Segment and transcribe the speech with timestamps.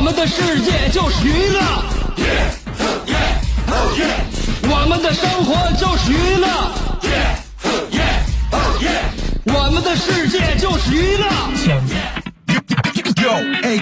[0.00, 1.60] 我们的世界就是娱乐，
[4.62, 6.48] 我们的生活就是娱乐，
[9.44, 11.28] 我们的世界就是娱乐。
[13.20, 13.78] Yo, hey,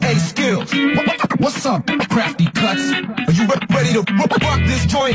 [0.00, 0.74] hey, skills.
[1.38, 2.90] What's up, crafty cuts?
[3.28, 5.14] Are you ready to rock rock this joint?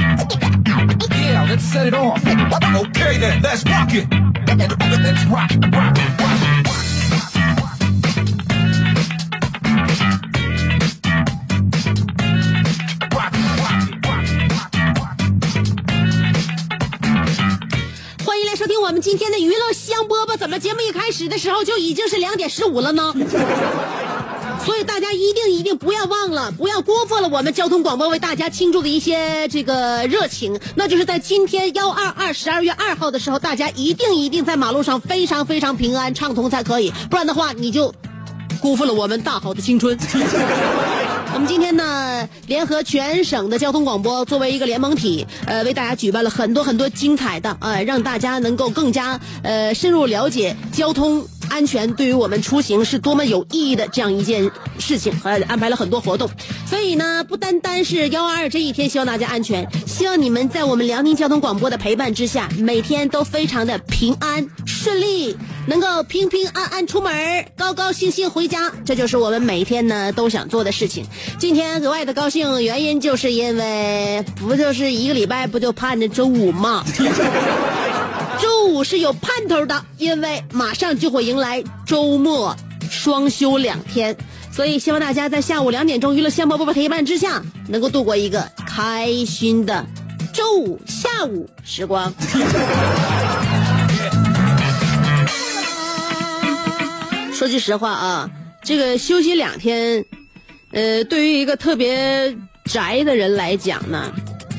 [1.12, 2.24] Yeah, let's set it off.
[2.26, 4.08] Okay then, let's rock it.
[4.48, 6.25] Let's rock, rock, rock.
[18.96, 20.38] 们今天的娱乐香饽饽。
[20.38, 23.14] 怎么节目一开始的时候就已经是两点十五了呢？
[24.66, 30.58] 所以大家一定一定不要忘了，不要辜负了我们交通广播为大家倾注的一些这个热情。
[30.76, 37.94] 那就是在今天幺二二十二月二号的时候，大家一定一定在马路上非常非常平安畅通才可以，不然的话你就
[38.62, 39.98] 辜负了我们大好的青春。
[41.36, 56.30] 我们今天呢，联合全省的交通广播作为一个联盟体，呃，为大家举办了很多很多精彩的，呃，让大家能够更加呃深入了解交通安全对于我们出行是多么有意义的这样一件事情，呃，安排了很多活动。
[56.66, 65.36] 所以呢，不单单是幺二二这一天，希望大家安全，希望你们在我们辽宁交通广播的陪伴之下，每天都非常的平安顺利，
[65.68, 71.06] 能够平平安安出门，高高兴兴回家，这就是我们每天呢都想做的事情。
[71.40, 76.84] 今天格外的高兴，原因就是因为不就是一个礼拜不就盼着周五吗？
[78.40, 82.56] 周五是有盼头的，因为马上就会迎来周末
[82.90, 84.16] 双休两天，
[84.52, 89.86] 所以希望大家在下午两点钟娱乐香饽饽陪伴之下，能够度过一个开心的
[90.34, 92.14] 周五下午时光。
[97.36, 98.30] 说句实话啊，
[98.64, 100.06] 这个休息两天，
[100.72, 104.10] 呃，对于一个特别宅的人来讲呢，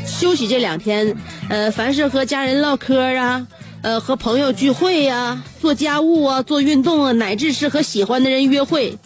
[0.06, 1.16] 休息这两天，
[1.48, 3.46] 呃，凡是和家人唠嗑啊，
[3.80, 8.98] 呃，和朋友聚会呀、做家务啊、做运动啊，乃至是和喜欢的人约会，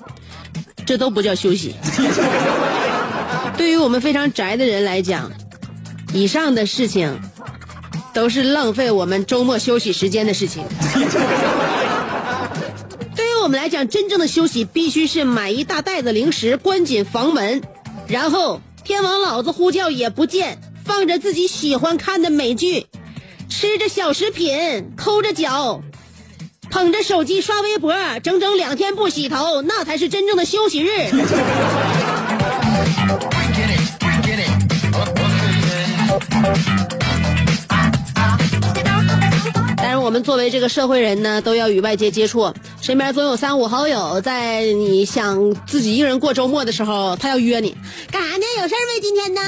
[0.84, 1.76] 这都不叫休息。
[3.56, 5.30] 对于我们非常宅的人来讲，
[6.12, 7.20] 以上的事情
[8.12, 10.64] 都是浪费我们周末休息时间的事情。
[13.42, 17.62] 我们来讲，真正的休息必须是买一大袋子零食，关紧房门，
[18.06, 22.86] 然后天王老子呼叫也不见，放着自己喜欢看的美剧，
[23.48, 25.80] 吃着小食品，抠着脚，
[26.70, 31.10] 捧着手机刷微博，整整两天不洗头，那才是真正的休息日。
[40.10, 47.76] 我们作为这个社会人呢，都要与外界接触，身边总有三五好友，在你想自己一个人过周末的时候，他要约你，
[48.10, 48.42] 干啥呢？
[48.60, 49.00] 有事没？
[49.00, 49.40] 今天呢？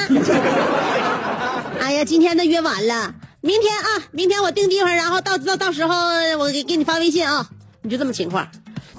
[1.80, 5.96] 哎呀，今天呢约晚了，明天啊，明天我定地方，然后到到到时候
[6.38, 7.44] 我给给你发微信啊，
[7.82, 8.48] 你就这么情况，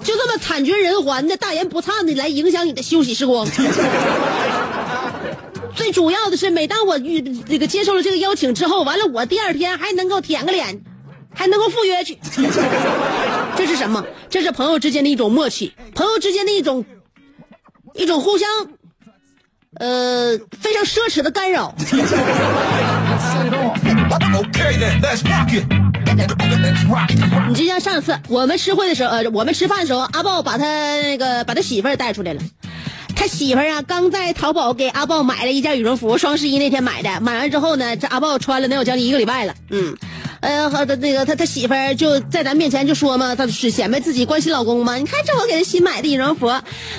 [0.02, 3.48] 就这么惨绝人寰的大言不惭的来影响你的休息时光。
[5.74, 10.82] 最主要的是，每当我遇这个接受了这个邀请之后，完了我第二天还能够舔个脸，
[11.34, 12.18] 还能够赴约去，
[13.56, 14.04] 这是什么？
[14.30, 16.84] 这是朋友之间的一种默契，朋友之间的一种
[17.94, 18.48] 一种互相
[19.80, 21.74] 呃非常奢侈的干扰。
[27.48, 30.64] 你就像上次我们吃会的时候，呃，我们吃饭的时候，阿豹把他
[31.02, 32.40] 那个把他媳妇儿带出来了。
[33.16, 37.20] 他媳妇儿啊，刚在淘宝给阿豹买了一件羽绒服，双十一那天买的。
[37.20, 39.54] 买完之后呢，这阿豹穿了能有将近一个礼拜了。
[39.70, 39.96] 嗯，
[40.44, 44.96] 呃，和他那个他他媳妇儿就在咱面前就说嘛，他是显摆自己关心老公嘛。
[44.96, 46.46] 你看这我给他新买的羽绒服，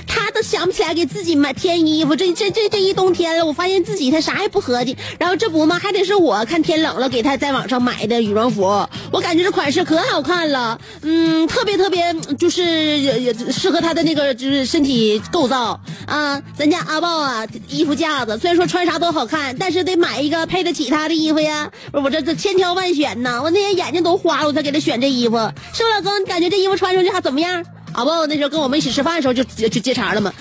[0.08, 2.16] 他都想不起来给自己买添衣服。
[2.16, 4.98] 这这这这一冬天了，我发现自己他啥也不合计。
[5.20, 8.64] 然后这不嘛，还得是我看天冷了给他在网上买的羽绒服。
[9.12, 16.42] 我感觉这款式可好看了，嗯，特别特别就是也也适合他的那个就是身体构造啊。
[16.58, 21.70] 咱家阿豹啊，衣服架子虽然说穿啥都好看，但是得买一个配得起他的衣服呀。
[21.94, 25.38] 我这这千挑万选我那天眼睛都花了，我才给他选这衣服。
[25.74, 26.22] 是不，老公？
[26.22, 27.64] 你感觉这衣服穿上去还怎么样？
[27.94, 30.32] 啊不，那时候跟我们一起吃饭的时候就就接茬了嘛。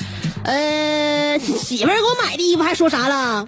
[0.44, 3.46] 呃，媳妇儿给我买的衣服还说啥了？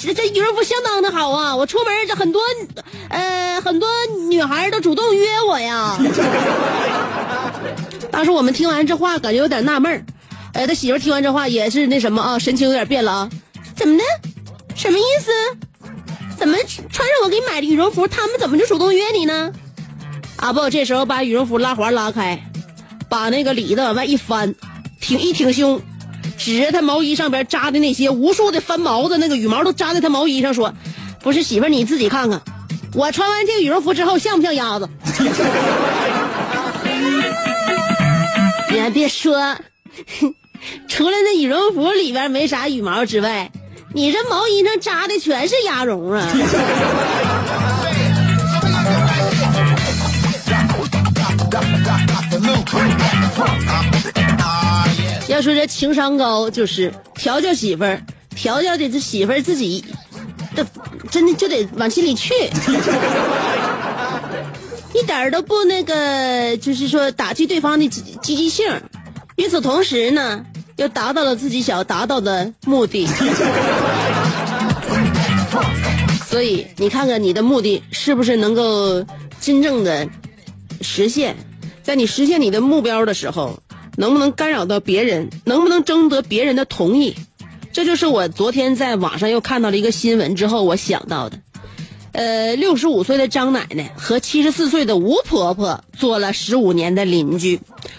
[0.00, 1.56] 这这羽绒服相当的好啊！
[1.56, 2.40] 我出门这很多，
[3.08, 3.88] 呃，很多
[4.28, 5.98] 女孩都主动约我呀。
[8.12, 10.04] 当时我们听完这话，感觉有点纳闷儿。
[10.52, 13.28] 呃，他媳妇听完这话也是那什么啊，神情有点变了啊。
[13.74, 14.04] 怎么的？
[14.76, 15.32] 什么意思？
[16.38, 19.52] 怎么穿上我给你买的羽绒服，他们怎么就主动约你呢？
[20.36, 22.40] 阿豹，这时候把羽绒服拉环拉开，
[23.08, 24.54] 把那个里子往外一翻，
[25.00, 25.82] 挺一挺胸。
[26.38, 30.72] 指着他毛衣上边扎的那些无数的翻毛的那个羽毛都扎在他毛衣上，说
[31.20, 32.40] ：“不是媳妇儿，你自己看看，
[32.94, 34.88] 我穿完这个羽绒服之后像不像鸭子？”
[38.70, 39.56] 你还别说，
[40.86, 43.50] 除了那羽绒服里边没啥羽毛之外，
[43.94, 46.28] 你这毛衣上扎的全是鸭绒啊！
[55.26, 58.00] 要说这情商高，就是调教媳妇儿，
[58.34, 59.84] 调教的这媳妇儿自己，
[60.54, 60.64] 这
[61.10, 62.34] 真的就得往心里去，
[64.94, 68.80] 一点儿都不那个，就是说打击对方的积积极性。
[69.36, 70.44] 与此同时呢，
[70.78, 73.06] 又达到了自己想要达到的目的。
[76.26, 79.04] 所以你看看你的目的是不是能够
[79.40, 80.08] 真正的
[80.80, 81.36] 实现？
[81.82, 83.60] 在你实现你的目标的时候。
[84.00, 85.28] 能不能干扰到别人？
[85.44, 87.16] 能不能征得别人的同意？
[87.72, 91.40] 这就是我昨天在网上又看到了一个新闻之后我想到的。
[92.12, 97.58] 呃，六十五岁的张奶奶和七十四岁的吴婆婆做了十五年的邻居，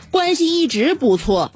[0.10, 1.52] 关系一直不错。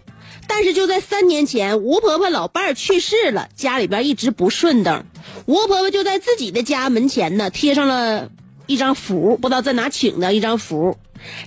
[0.48, 5.06] 但是就在三年前，吴婆婆老伴儿去世了，家里边一直不顺当。
[5.46, 8.30] 吴婆婆就在自己的家门前呢贴上了
[8.68, 10.98] 一张符，不知道在哪请的一张符。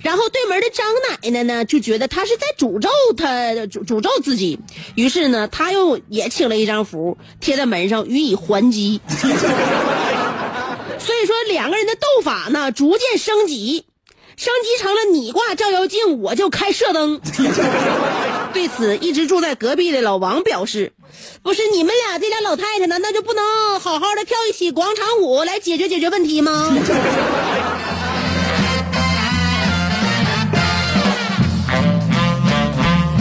[0.03, 3.27] 然后对门的张奶奶呢，就觉得她是在诅咒她，
[3.67, 4.59] 诅诅咒自己。
[4.95, 9.01] 于是呢，她又也请了一张符贴在门上予以还击。
[10.99, 13.85] 所以说，两个人的斗法呢，逐渐升级，
[14.37, 17.21] 升级成了你挂照妖镜，我就开射灯。
[18.57, 20.95] 对此，一直住在隔壁的老王表示
[21.45, 23.45] ：“不是你们俩这俩老太太，难道就不能
[23.79, 26.75] 好好的跳一起广场舞来解决解决问题吗？”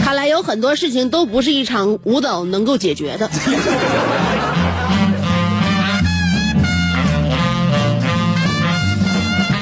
[0.02, 3.30] 看来有很多事情都不是一场舞蹈能够解决的。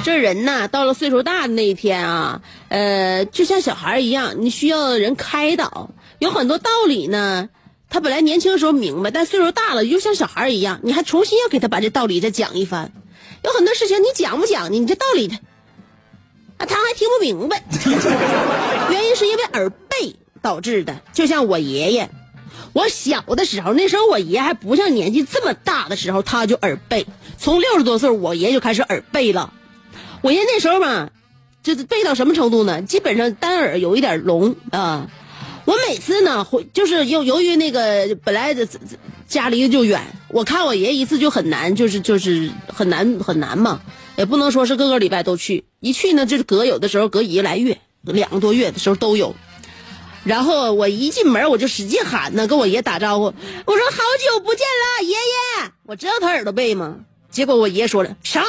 [0.04, 5.88] 这人呐，到了岁数大的那一天啊，呃，就像小孩一样，你需要人开导。
[6.18, 7.48] 有很多道理呢，
[7.88, 12.92] 他本来年轻的时候明白，但岁数大了，又像小孩一样，你还重新要给他把这道理再讲一番。
[13.42, 14.78] 有很多事情你讲不讲呢？
[14.78, 15.36] 你这道理他
[16.58, 17.64] 啊，他还听不明白。
[18.92, 20.16] 原因是因为耳背。
[20.42, 22.10] 导致的，就像我爷爷，
[22.74, 27.06] 我小的时候，那时候我爷还不像年纪这么大的时候，他就耳背。
[27.38, 29.54] 从六十多岁，我爷就开始耳背了。
[30.25, 31.11] 我爷那时候嘛，
[31.62, 32.81] 就是背到什么程度呢？
[32.81, 35.06] 基本上单耳有一点聋啊。
[35.67, 38.67] 我每次呢，回就是由由于那个本来的
[39.29, 43.82] 家离就远，我看我爷一次就很难，就是就是很难很难嘛，
[44.17, 49.37] 也不能说是个个礼拜都去，一去呢就是隔有的时候隔一个来月，两个多月的时候都有。
[50.25, 55.73] 然后我一进门我就使劲喊呢，跟我爷打招呼，我说好久不见了，爷爷。
[55.85, 56.97] 我知道他耳朵背吗？
[57.31, 58.43] 结果我爷说了啥？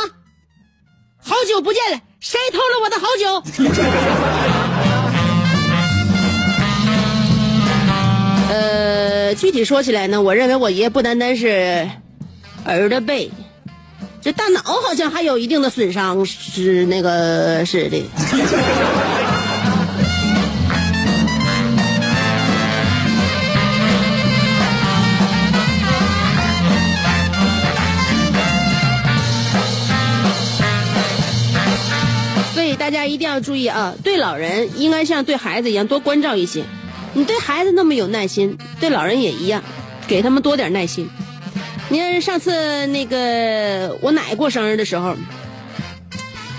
[1.27, 3.41] 好久不见了，谁偷了我的好酒？
[8.53, 11.89] 呃，具体说起来呢，我认为我爷不单单是
[12.63, 13.31] 儿的背，
[14.21, 18.03] 这大脑好像还有一定的损伤，是那个是的。
[32.85, 33.95] 大家一定要注意啊！
[34.03, 36.63] 对老人应该像对孩子一样多关照一些。
[37.13, 39.63] 你对孩子那么有耐心，对老人也一样，
[40.05, 41.09] 给他们多点耐心。
[41.89, 45.15] 你看上次那个我奶过生日的时候，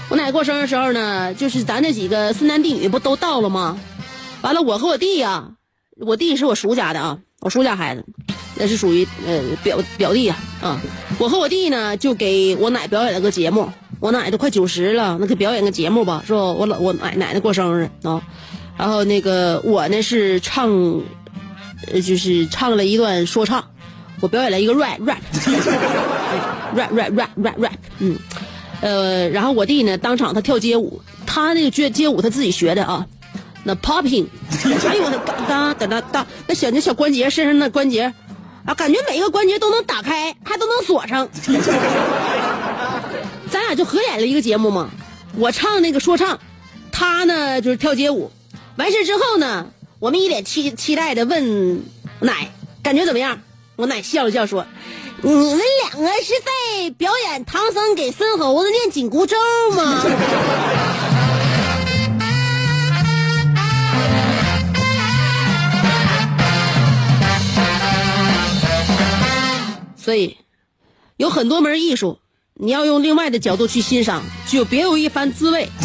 [0.09, 3.79] 我奶过生日的时候呢，就是咱这几个孙男弟女不都到了吗？
[4.43, 5.53] 完了，我和我弟呀，
[5.97, 8.05] 我弟是我叔家的啊，我叔家孩子，
[8.57, 10.81] 那是属于呃表表弟啊啊。
[11.19, 13.71] 我和我弟呢，就给我奶表演了个节目。
[13.99, 16.39] 我奶都快九十了，那给表演个节目吧，是吧？
[16.39, 18.21] 我老我奶奶奶过生日啊，
[18.77, 20.69] 然后那个我呢是唱，
[22.05, 23.65] 就是唱了一段说唱，
[24.21, 25.17] 我表演了一个 rap rap
[26.77, 28.19] rap rap rap rap rap，嗯，
[28.83, 33.07] 呃，然后我弟呢当场他跳街舞，他那个街街舞他自己学的啊，
[33.65, 34.27] 那 popping，
[34.87, 38.13] 哎呦我的哒哒哒哒，那小那小关节身上那关节，
[38.67, 41.29] 啊，感觉每一个关节都能打开，还都能锁上。
[43.51, 44.91] 咱俩就合演了一个节目嘛，
[45.37, 46.39] 我唱那个说唱，
[46.91, 48.31] 他呢就是跳街舞。
[48.77, 49.67] 完事之后呢，
[50.01, 51.83] 我们一脸期期待的问
[52.21, 52.51] 奶，
[52.83, 53.39] 感觉怎么样？
[53.77, 54.67] 我奶笑了笑说
[55.23, 59.37] ：“你们两个是在表演唐僧给孙猴子念紧箍咒
[59.77, 60.03] 吗？”
[70.07, 70.37] 所以，
[71.17, 72.21] 有很多门艺术，
[72.55, 75.69] 你要用另外的角度去欣赏，就别有一番滋味。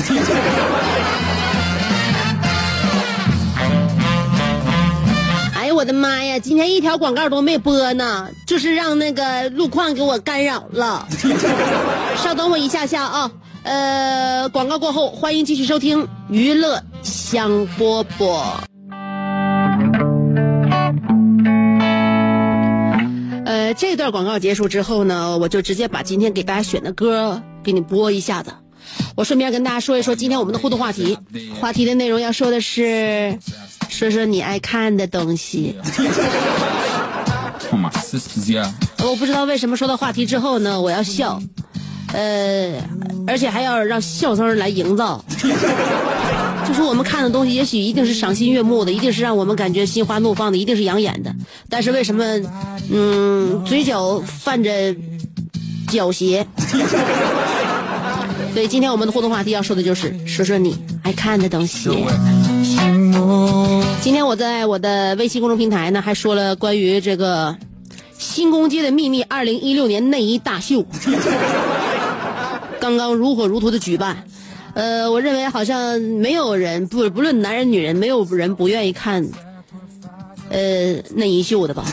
[5.55, 6.37] 哎呀，我的妈呀！
[6.37, 11.07] 今天一条广告都没播呢，就是让那个路况给我干扰了。
[12.15, 13.31] 稍等我一下下啊，
[13.63, 18.70] 呃，广告过后，欢迎继续收听娱乐香饽饽。
[23.71, 28.51] 呃，这段广告结束之后呢，我就直接把今天给大家选的歌给你播一下子。
[29.15, 31.17] 我顺便跟大家说一说今天我们的互动话题，
[31.57, 33.39] 话题的内容要说的是，
[33.87, 35.77] 说说你爱看的东西。
[39.05, 41.41] 我不知道为什么说到话题之后呢，我要笑，
[42.13, 42.73] 呃，
[43.27, 45.23] 而且还要让笑声来营造。
[46.67, 51.33] 就是我们看的东西，也许一定是赏心悦目的，一定是让我们感觉心花怒放的，一定是养眼的。
[51.69, 52.23] 但是为什么，
[52.91, 54.71] 嗯，嘴角泛着
[55.87, 56.45] 狡黠？
[58.53, 61.89] 所以今天我们的互动话题要说的就是说说你爱看的东西。
[64.01, 67.55] 今天我在我的微信公众平台呢，还说了关于这个
[68.17, 70.85] 新宫街的秘密二零一六年内衣大秀，
[72.81, 74.25] 刚刚如火如荼的举办。
[74.73, 79.23] 呃，我认为好像没有人不不论男人女人，没有人不愿意看，
[80.49, 81.85] 呃内衣秀的吧？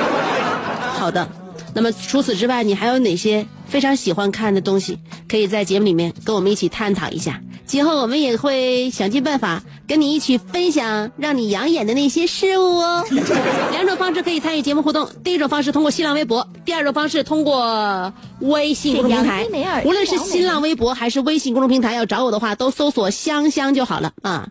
[0.98, 1.28] 好的，
[1.74, 4.98] 那么除此之外，你还有哪些非常喜欢看的东西？
[5.28, 7.40] 可以在节目里面跟我们一起探讨一下。
[7.66, 9.62] 今后我们也会想尽办法
[9.92, 13.04] 跟你一起分享让你养眼的那些事物哦。
[13.72, 19.82] 两种方式可以参与节目互动：第一种方式通过新浪微博，第二种方式通过微信公众平台。
[19.84, 24.48] 无论是新浪微博还是微信公众平台，要找我的话，都搜索“香香”就好了啊。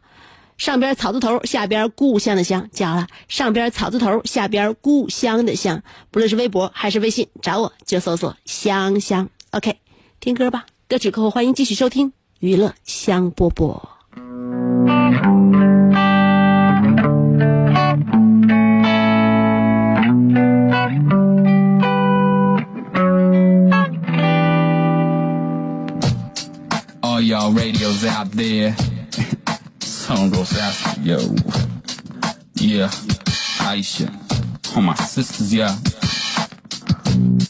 [0.59, 5.81] 上边草字头，下边故乡的乡，记好了，上边草字头，下边故乡的乡。
[6.11, 9.27] 不论是微博还是微信，找我就搜索“香香”。
[9.49, 9.75] OK，
[10.19, 13.81] 听歌吧，歌曲过后欢迎继续收听娱乐香饽饽。
[35.23, 35.75] Sisters, yeah.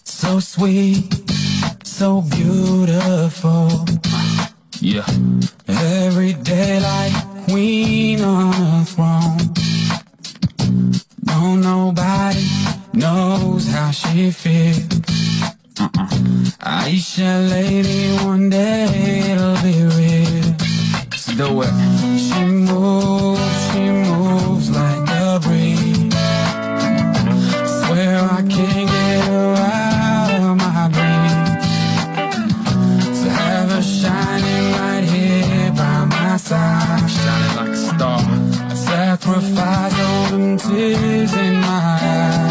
[0.03, 1.07] So sweet,
[1.85, 3.20] so beautiful.
[36.51, 38.19] Side, shining like a star.
[38.19, 42.50] I sacrifice all them tears in my eyes.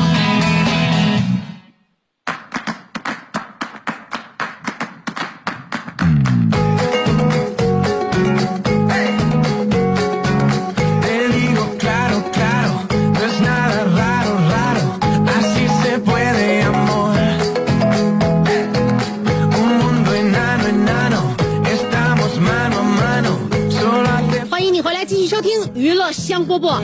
[26.51, 26.81] 波波，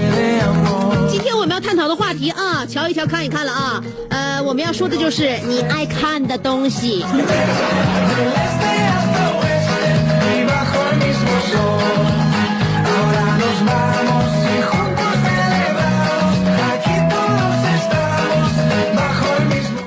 [1.11, 7.03] 今天我们要探讨的话题啊，瞧一瞧，看一看了啊，呃，我们要说的就是你爱看的东西。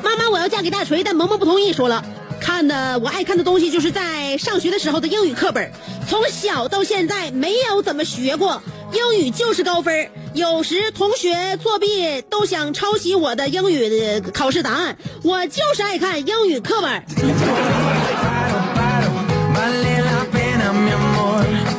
[0.03, 2.05] 妈妈我要嫁给大锤，但萌萌不同意说了，
[2.39, 5.73] 看的，我爱看的东西就是在上学的时候的英语课本，
[6.07, 8.61] 从小到现在没有怎么学过。
[8.93, 10.09] 英语，就是高分。
[10.35, 16.91] 有时同学作弊都想抄袭我的英语的考试答案，我就是爱看英语课本。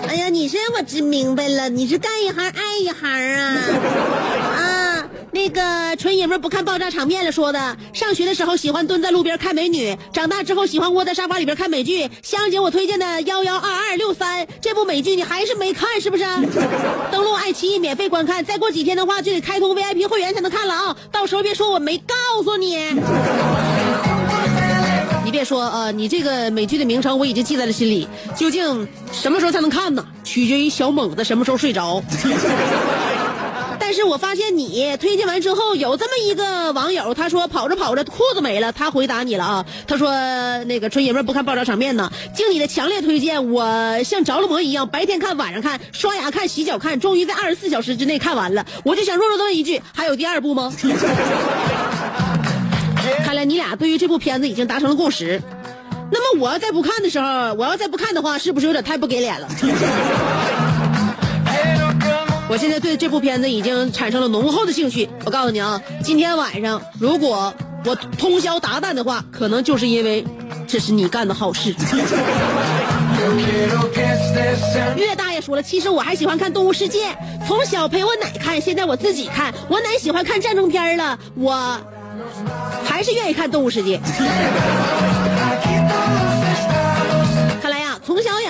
[0.08, 3.58] 哎呀，你这我真明白了，你是干一行爱一行啊
[4.58, 4.81] 啊！
[5.34, 12.10] 那个纯爷们不看爆炸场面了说的，上学的时候喜欢蹲在路边看美女，长大之后喜欢窝在沙发里边看美剧。
[12.22, 16.24] 香姐，我推荐的幺幺二二六三这部美剧你还是没看是不是？
[17.12, 20.98] 登录爱奇艺免费观看，再过几天的话就得开通 VIP 会员才能看了啊！
[21.12, 22.13] 到时候别说我没告
[22.44, 22.78] 诉你。
[25.24, 28.06] 你别说，呃，你这个美剧的名称我已经记在了心里。
[28.36, 30.06] 究竟什么时候才能看呢？
[30.26, 32.04] 取决于小猛子什么时候睡着。
[33.92, 40.10] 但是我发现你推荐完之后，有这么一个网友，他说跑着跑着裤子没了，他回答你了啊，他说
[40.64, 48.66] 那个纯爷们不看爆炸场面呢，经你的强烈推荐，我像着了魔一样，白天看，晚上看，刷牙看，洗脚看，终于在二十四小时之内看完了。
[48.86, 50.74] 我就想弱弱的问一句，还有第二部吗？
[53.26, 55.42] 看来你俩对于这部片子已经达成了共识。
[56.14, 59.50] 那么我要再不看的时候，我要再不看的话，是不是有点太不给脸了？
[62.52, 65.08] 我现在对这部片子已经产生了浓厚的兴趣。
[65.24, 67.54] 我告诉你啊，今天晚上如果
[67.86, 70.26] 我通宵达旦的话，可能就是因为
[70.68, 71.74] 这是你干的好事。
[74.98, 77.06] 岳大爷说了，其实我还喜欢看《动物世界》，
[77.48, 79.54] 从小陪我奶看，现在我自己看。
[79.70, 81.80] 我奶喜欢看战争片了，我
[82.84, 83.98] 还是愿意看《动物世界》。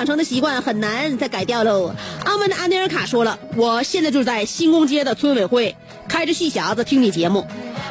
[0.01, 1.93] 养成的习惯很难再改掉喽。
[2.25, 5.75] 澳门的安内尔卡说了，我现在就在新宫街的村委会
[6.09, 7.45] 开着戏匣子听你节目，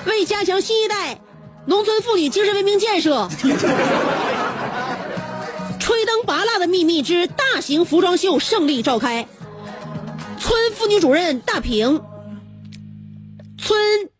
[0.06, 1.20] 为加强新一代
[1.66, 3.30] 农村妇女精神文明建设。
[5.78, 9.28] 吹灯拔蜡的秘密之大型服装秀胜利召开，
[10.40, 12.02] 村妇女主任大平，
[13.56, 13.78] 村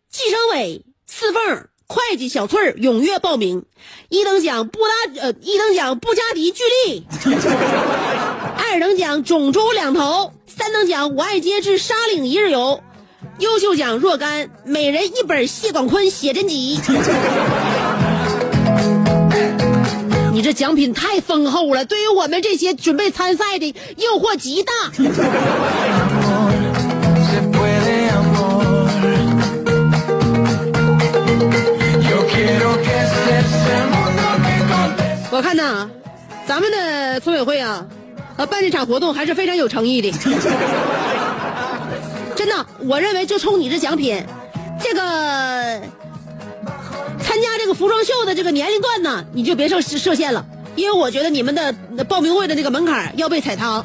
[0.09, 3.65] 计生委四凤、会计小翠儿踊跃报名，
[4.07, 7.05] 一等奖布拉呃一等奖布加迪巨力，
[8.55, 12.79] 二等奖种猪两头，三等奖我爱街至沙岭一日游，
[13.39, 16.79] 优秀奖若干，每人一本谢广坤写真集。
[20.31, 24.71] 你这奖品太丰厚了，对于我们这些准备参赛的诱惑极大。
[35.29, 35.89] 我看呐，
[36.45, 37.85] 咱们的村委会啊，
[38.37, 40.11] 呃，办这场活动还是非常有诚意的。
[42.35, 44.23] 真的，我认为就冲你这奖品，
[44.81, 45.01] 这个
[47.21, 51.73] 参加这个服装秀的这个年龄段呢，你就别设设限了，因为我觉得你们的
[52.03, 53.83] 报名会的这个门槛要被踩塌。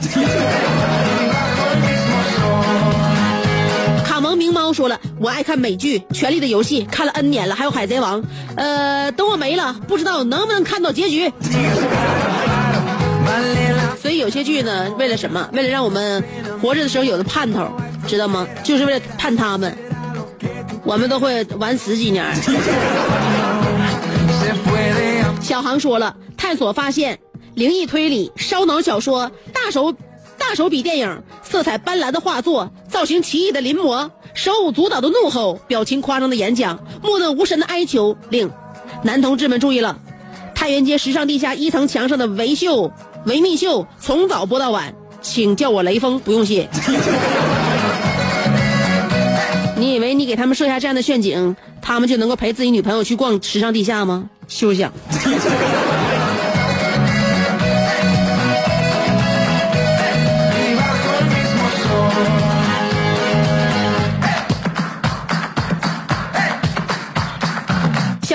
[4.36, 8.22] 明猫说了，我爱看美剧《权力的游戏》，看了 N 年了，还有《海贼王》。
[8.56, 11.32] 呃，等我没了，不知道能不能看到结局。
[14.00, 15.48] 所以有些剧呢，为了什么？
[15.52, 16.22] 为了让我们
[16.62, 17.68] 活着的时候有的盼头，
[18.06, 18.46] 知道吗？
[18.62, 19.76] 就是为了盼他们，
[20.84, 22.24] 我们都会晚死几年。
[25.40, 27.18] 小航说了，探索发现，
[27.54, 29.92] 灵异推理、烧脑小说、大手
[30.38, 38.48] 大手笔电影、色彩斑斓的画作、造型奇异的临摹、手舞足蹈的怒吼、表情夸张的演讲、默默无神的哀求，令
[39.02, 39.98] 男同志们注意了。
[40.54, 42.92] 太原街时尚地下一层墙上的维秀、
[43.24, 46.68] 维密秀从早播到晚，请叫我雷锋，不用谢。
[49.74, 54.28] 你以为你给他们设下这样的陷阱，他们就能够陪自己女朋友去逛时尚地下吗？
[54.48, 54.92] 休想！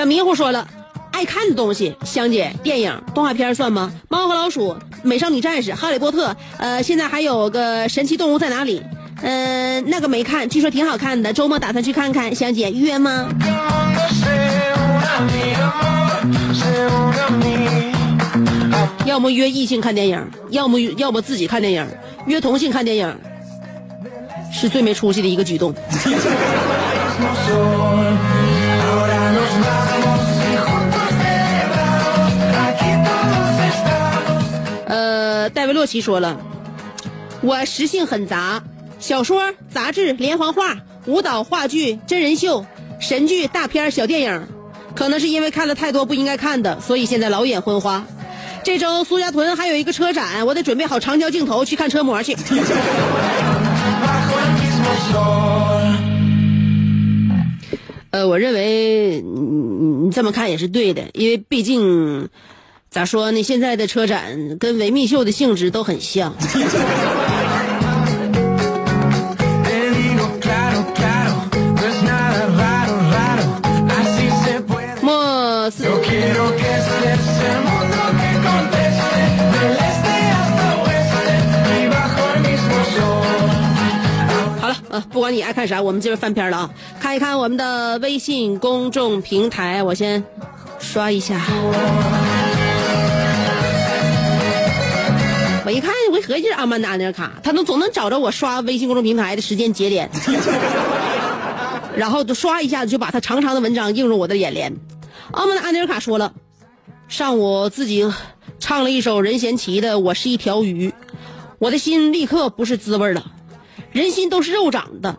[0.02, 0.66] 小迷糊说了，
[1.12, 3.92] 爱看的东西，香姐，电影、动画片算吗？
[4.08, 8.82] 猫和老鼠、美少女战士、哈利波特，呃，现在还有个神奇动物在哪里？
[9.22, 12.34] 嗯、那个没看，据说挺好看的，周末打算去看看。
[12.34, 13.28] 香姐约吗？
[19.06, 21.86] 要么约异性看电影，要么要么自己看电影，
[22.26, 23.16] 约同性看电影，
[24.52, 25.72] 是最没出息的一个举动。
[35.54, 36.40] 戴维洛奇说了，
[37.42, 38.62] 我食性很杂，
[38.98, 42.64] 小说、杂志、连环画、舞蹈、话剧、真人秀、
[42.98, 44.46] 神剧、大片、小电影，
[44.94, 48.04] 可能是因为看了太多不应该看的，所以现在老眼昏花。
[48.64, 52.36] 这周苏家屯还有一个车展，我得准备好长焦镜头去看车模去。
[58.10, 59.40] 呃，我认为你
[60.04, 62.28] 你这么看也是对的，因为毕竟
[62.92, 66.34] 咋说呢，现在的车展跟维密秀的性质都很像。
[84.60, 86.70] 好了，呃，不管你爱看啥，我们今儿翻篇了啊！
[87.00, 90.22] 看一看我们的微信公众平台，我先
[90.78, 91.40] 刷一下。
[96.22, 100.10] 合计是阿曼达安德卡，他能总能找着我刷微信公众平台的时间节点，
[101.96, 104.72] 然后就刷一下子就把他长长的文章映入我的眼帘。
[105.32, 106.32] 阿曼达安德卡说了，
[107.08, 108.10] 上午自己
[108.58, 110.88] 唱了一首任贤齐的《我是一条鱼》，
[111.58, 113.32] 我的心立刻不是滋味了。
[113.90, 115.18] 人心都是肉长的，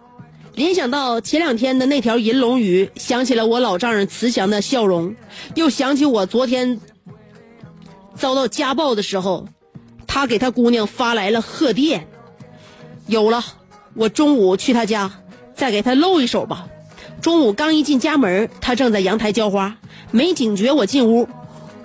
[0.56, 5.16] 联想到前两天的那条银龙鱼，想起了我老丈人慈祥的笑容，
[5.56, 6.80] 又想起我昨天
[8.16, 9.48] 遭到家暴的时候，
[10.14, 12.08] 他给他姑娘发来了贺电。
[13.08, 13.44] 有了，
[13.96, 15.12] 我中午去他家，
[15.56, 16.68] 再给他露一手吧。
[17.20, 19.76] 中午刚一进家门，他正在阳台浇花，
[20.12, 21.28] 没警觉我进屋，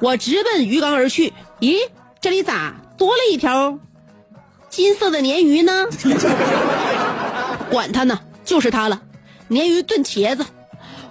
[0.01, 1.33] 我直奔鱼缸而去。
[1.61, 1.77] 咦，
[2.21, 3.79] 这里咋多了一条
[4.69, 5.87] 金色的鲶鱼呢？
[7.73, 9.01] 管他呢，就是它了。
[9.49, 10.45] 鲶鱼炖茄子，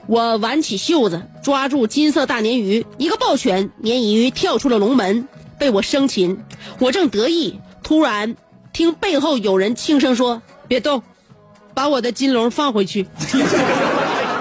[0.06, 5.27] 我挽起袖子抓住金色大鲶鱼，一个抱拳，鲶鱼跳出了龙门，
[5.60, 6.38] 被我生擒。
[6.80, 8.36] 我正得意，突然
[8.74, 11.02] 听背后有人轻声说：“别动，
[11.74, 13.08] 把我的金龙放回去。”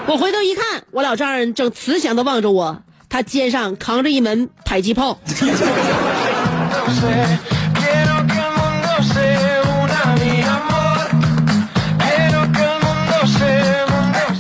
[0.08, 5.18] 我回头一看，我老丈人正慈祥的望着我，他肩上扛着一门迫击炮。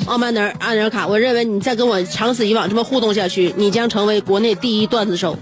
[0.06, 5.36] 奥曼德尔安德卡，我认为你再跟我长此以往这么互动下去，你将成为国内第一段子手。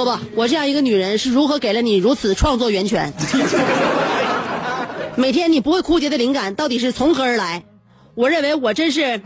[0.00, 3.12] 说吧，我这样一个女人是如何给了你如此创作源泉？
[5.14, 7.62] 每天你不会枯竭的灵感到底是从何而来？
[8.14, 9.20] 我认为我真是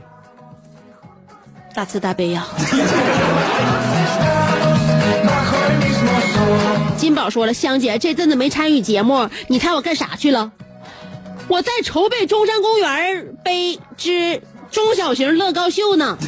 [1.76, 2.44] 大慈大悲呀、
[6.98, 10.50] 金宝说了，香姐这阵子没参与节目，你猜我干啥去了？
[11.46, 16.18] 我在筹备中山公园杯之中小型乐高秀呢。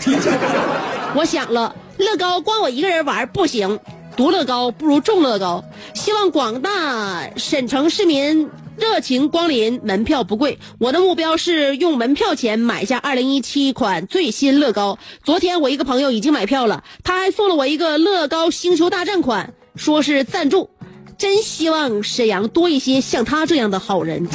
[1.16, 3.80] 我想了，乐高光我一个人玩不行，
[4.16, 5.64] 独乐高不如众乐高。
[5.94, 10.58] 希望广大沈城市民热情光临，门票不贵。
[10.78, 14.98] 我的目标是用门票钱买下2017款最新乐高。
[15.22, 20.70] 昨天我一个朋友已经买票了，他还送了我一个乐高星球大战款，说是赞助。
[21.18, 24.24] 真希望沈阳多一些像他这样的好人。
[24.24, 24.28] 你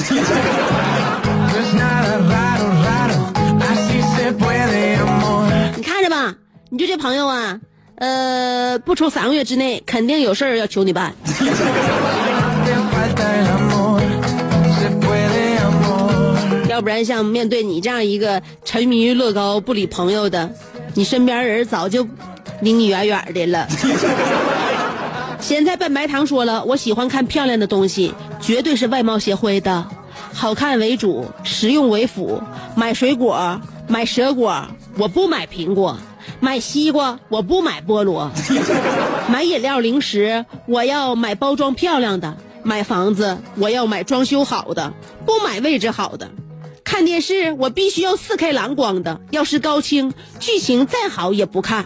[5.84, 6.36] 看着吧，
[6.70, 7.60] 你就这朋友啊，
[8.02, 11.14] 呃，不出三个月之内，肯定有事儿要求你办。
[16.68, 20.50] 要不然像面对你这样一个沉迷于乐高不理朋友的，
[20.96, 22.08] 你身边人早就
[22.62, 23.68] 离你远远的了。
[25.40, 29.86] 咸菜拌白糖说了，我喜欢看漂亮的东西，绝对是外貌协会的，
[30.34, 32.42] 好看为主，实用为辅。
[32.74, 34.66] 买水果，买蛇果，
[34.98, 35.96] 我不买苹果；
[36.42, 38.28] 买西瓜，我不买菠萝；
[39.30, 44.92] 买饮料零食，我要买包装漂亮的；买房子，我要买装修好的，
[45.24, 46.32] 不买位置好的。
[46.84, 51.86] 看电视，我必须要四 K 蓝光的，要是高清，剧情再好也不看。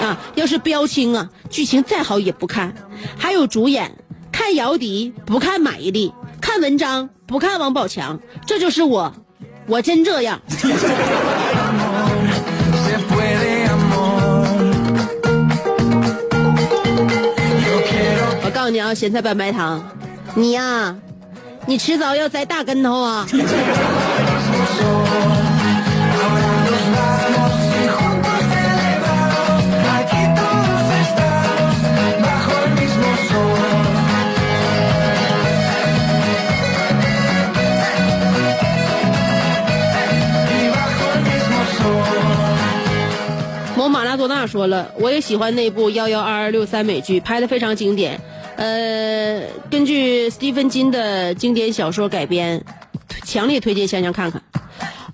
[0.00, 2.74] 啊，要是标清啊，剧情再好也不看。
[3.18, 3.94] 还有主演，
[4.32, 6.10] 看姚笛不看马伊琍，
[6.40, 9.12] 看文章不看王宝强，这就是我，
[9.66, 10.40] 我真这样。
[18.52, 19.82] 告诉你啊，咸菜拌白糖，
[20.34, 20.94] 你呀、
[21.66, 23.26] 你迟早要栽大跟头啊！
[43.74, 48.20] 某马拉多纳说了，我也喜欢那部幺幺二二六三美剧，拍的非常经典。
[48.56, 52.62] 呃，根据斯蒂芬金的经典小说改编，
[53.24, 54.42] 强烈推荐香香看看。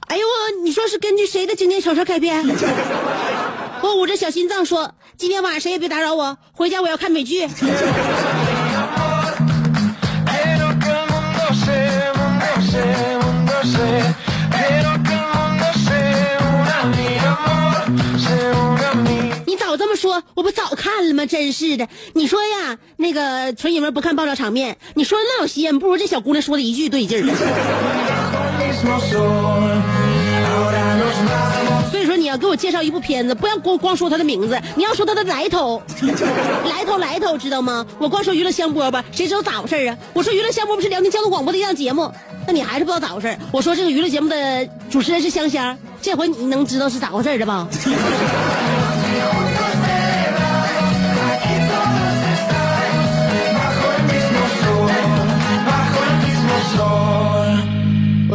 [0.09, 0.25] 哎呦，
[0.65, 2.45] 你说是根据谁的经典小说改编？
[3.81, 7.47] 我捂着小心脏说，今天晚上谁也别打扰我，回家我要看美剧。
[19.47, 21.25] 你早这么说，我不早看了吗？
[21.25, 27.25] 真是的，你说呀，那个纯爷们不看爆炸场面，你说那有吸引，不如这小姑娘说的一句对劲儿。
[31.89, 35.81] 所以说你要给我介绍一部片子，不要光光说它的名字，你要说它的来头，
[36.69, 37.87] 来头来头，知道吗？
[38.01, 39.97] 我光说娱乐香饽饽，谁知道咋回事啊？
[40.13, 42.13] 我说娱乐香饽饽是辽宁交通广播的一档节目，
[42.45, 47.69] 那你还是不知道咋回事我说这个娱乐节目的主持人是香香，这回你能知道是咋回事了吧？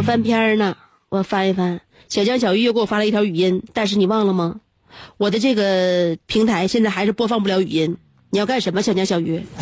[0.04, 0.76] 翻篇儿呢，
[1.08, 1.80] 我翻一翻。
[2.08, 4.56] 小江小玉又给我发了一条语音，但是你忘了吗？
[5.16, 7.96] 我的这个平台现在还是播放不了语音。
[8.30, 9.42] 你要干什么，小江小鱼？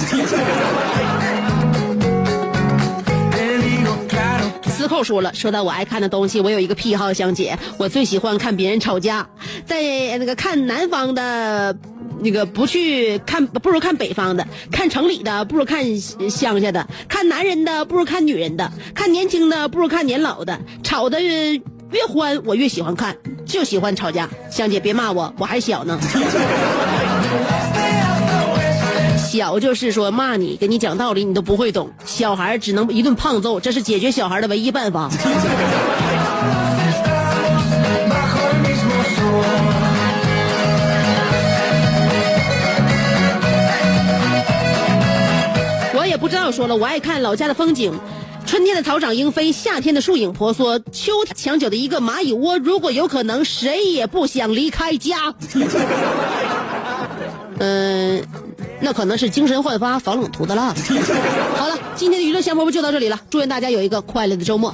[4.66, 9.28] 司寇说了，说到我爱看的东西，我有一个癖好，香姐，我最喜欢看别人吵架，
[9.64, 11.76] 在那个看南方的，
[12.22, 21.60] 那个不去看，不如看北方的，看城里的不如看乡下的，看男人的不如看女人的，看年轻的不如看年老的，吵的越
[22.08, 24.28] 欢我越喜欢看，就喜欢吵架。
[24.50, 25.98] 香姐别骂我，我还小呢。
[29.16, 31.90] 小就是说骂你，给你讲道理，你都不会懂。
[32.04, 35.10] 小孩只能一顿胖揍，这是解决小孩的唯一办法。
[46.22, 47.92] 不知道说了，我爱看老家的风景。
[48.46, 52.56] 春天的草长莺飞，夏天的树影婆娑，秋墙角的一个蚂蚁窝。
[52.58, 55.34] 如果有可能，谁也不想离开家。
[57.58, 58.22] 嗯。
[58.84, 60.74] 那可能是精神焕发、防冷涂的蜡。
[61.56, 64.70] 好了，今天的娱乐项目就到这里了，祝愿大家有一个快乐的周末。